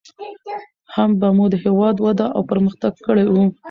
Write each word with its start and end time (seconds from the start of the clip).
هم 0.93 1.09
به 1.19 1.27
مو 1.37 1.45
هېواد 1.63 1.95
وده 2.05 2.25
او 2.35 2.41
پرمختګ 2.51 2.93
کړى 3.05 3.25
و. 3.29 3.35